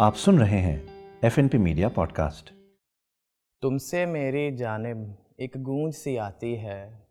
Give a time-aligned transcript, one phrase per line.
[0.00, 0.88] आप सुन रहे हैं
[1.24, 2.52] F N P media podcast
[3.62, 7.08] तुमसे मेरी जानब एक गूंज सी आती है।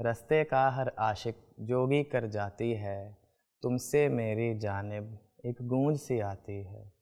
[0.00, 3.16] रस्ते का हर आशिक जोगी कर जाती है।
[3.62, 6.92] तुमसे मेरी जानब एक गूंज सी आती है।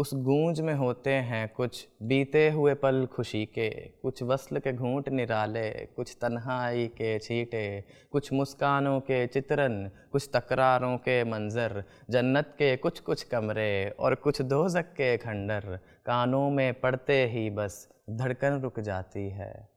[0.00, 3.68] उस गूंज में होते हैं कुछ बीते हुए पल खुशी के,
[4.02, 10.96] कुछ वसल के घूंट निराले, कुछ तन्हाई के छीटे, कुछ मुस्कानों के चित्रन, कुछ तकरारों
[10.96, 15.76] के मंज़र, जन्नत के कुछ कुछ कमरे और कुछ दोजक के खंडर,
[16.06, 19.68] कानों में पड़ते ही बस धड़कन रुक जाती है।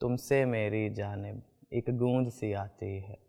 [0.00, 3.23] तुमसे मेरी जानब, एक गूंज सी आती है।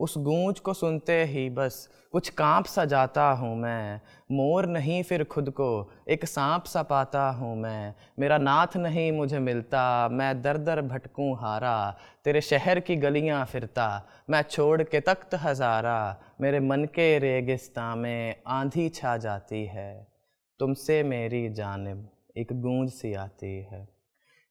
[0.00, 4.00] उस गूंज को सुनते ही बस कुछ काँप सा जाता हूँ मैं।
[4.32, 9.38] मोर नहीं फिर खुद को, एक सांप सा पाता हूँ मैं। मेरा नाथ नहीं मुझे
[9.38, 15.34] मिलता, मैं दर दर भटकूँ हारा। तेरे शहर की गलियाँ फिरता, मैं छोड़ के तख्त
[15.34, 20.08] हज़ारा। मेरे मन के रेगिस्तान में आंधी छा जाती है।
[20.60, 23.88] तुमसे मेरी जानब एक गूंज सी आती है।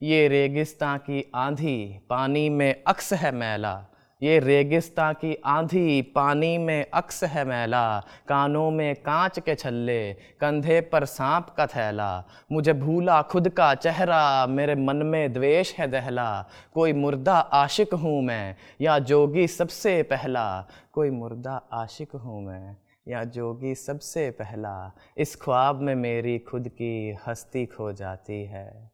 [0.02, 3.89] ये रेगिस्तान की आंधी, पानी में अक्स है मैला।
[4.22, 10.82] ये रेगिस्तान की आंधी पानी में अक्स है मैला, कानों में कांच के छल्ले, कंधे
[10.82, 16.50] पर सांप का थैला। मुझे भूला खुद का चेहरा, मेरे मन में द्वेष है दहला।
[16.74, 23.24] कोई मुर्दा आशिक हूँ मैं, या जोगी सबसे पहला। कोई मुर्दा आशिक हूँ मैं, या
[23.24, 28.92] जोगी सबसे पहला। इस ख्वाब में मेरी खुद की हस्ती खो जाती है।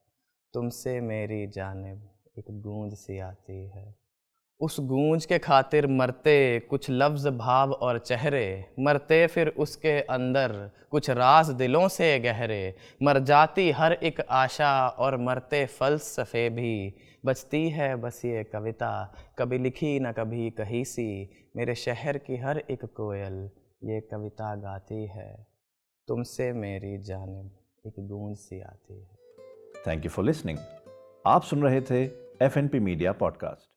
[0.54, 4.05] तुमसे मेरी जानब एक गूंज सी आती है।
[4.60, 11.10] उस गूंज के खातिर मरते कुछ लफ्ज़, भाव और चेहरे। मरते फिर उसके अंदर कुछ
[11.10, 16.94] राज दिलों से गहरे। मर जाती हर एक आशा और मरते फलसफे भी।
[17.26, 22.58] बचती है बस ये कविता, कभी लिखी न कभी कही सी मेरे शहर की हर
[22.70, 23.50] एक कोयल
[23.84, 25.46] ये कविता गाती है।
[26.08, 27.50] तुमसे मेरी जानब
[27.86, 29.10] एक गूंज सी आती है।
[29.86, 30.58] थैंक यू फॉर लिसनिंग
[31.26, 32.04] आप सुन रहे थे
[32.44, 33.75] F N P media podcast